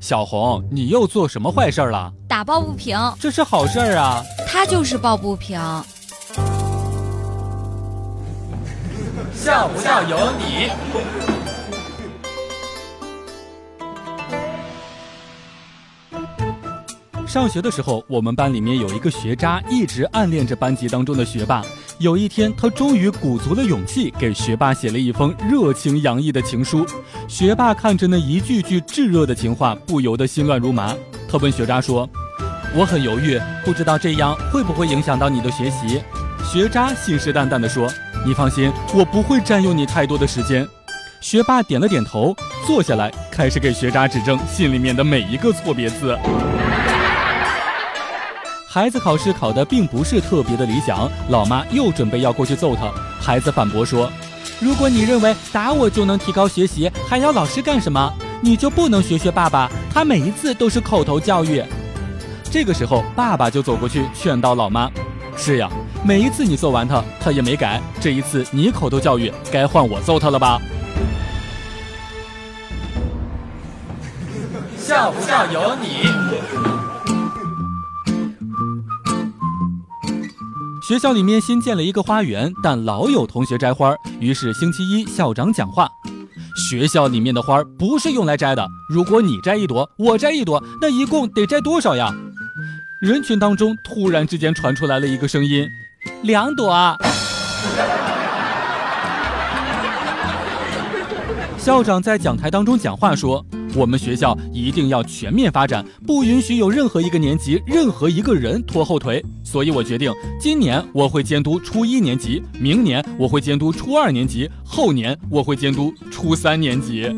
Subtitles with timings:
[0.00, 2.10] 小红，你又做什么坏事了？
[2.26, 4.24] 打抱不平，这是好事儿啊！
[4.48, 5.60] 他就是抱不平。
[9.34, 10.70] 笑不笑由你。
[17.30, 21.62] 上学的时候，我们班里面有一个学渣，一直暗恋着班级当中的学霸。
[22.00, 26.84] 有一天，他终于鼓足了勇气，给学霸写了一封热情洋溢的情书。
[27.28, 30.92] 学霸看着那一句句炙热的情话，不由得心乱如麻。
[31.28, 32.10] 他问学渣说
[32.74, 36.02] ：“我很犹豫，不知道这样会不会影响到你的学习。”
[36.44, 37.88] 学渣信誓旦旦地说
[38.26, 40.66] ：“你放心，我不会占用你太多的时间。”
[41.22, 42.34] 学霸点了点头，
[42.66, 46.18] 坐下来开始给学渣指正信里面的每一个错别字。
[48.72, 52.88] 孩子考试考得并不是特别的理想，老妈又准备要过去揍他。
[53.20, 54.08] 孩子反驳说
[54.62, 58.14] ：“如果你认为打我就能提高学习，还要老师干什么？
[58.40, 61.60] 你就不能学学爸爸，他每一次都是口头教育。”
[62.48, 64.88] 这个时候，爸爸就走过去劝导老妈
[65.36, 65.68] ：“是呀，
[66.04, 70.60] 每一次你揍完他，他也没改，这一次你口头教育，该换我揍他了吧？”
[74.78, 76.79] 笑不笑由你。
[80.90, 85.88] 学校里面新建了一个花园，但老有同学摘花，于是星期一校长讲话：
[86.68, 92.12] 学校里面的花不是用来摘的，如果你摘一朵，我摘一朵，那一共得摘多少呀？
[93.00, 95.64] 人群当中突然之间传出来了一个声音：
[96.24, 96.96] 两朵啊。
[101.56, 103.46] 校长在讲台当中讲话说。
[103.74, 109.24] 我们学校一定要全面发展，不允许有任何一个年级、任何一个人拖后腿。
[109.44, 117.08] 所以我决定，今年我会监督初一年级，明年我会监督初二年级，后年我会监督初三年级。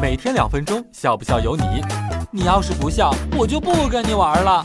[0.00, 1.64] 每天两分钟，笑不笑由你。
[2.30, 4.62] 你要是不笑，我就不跟你玩了。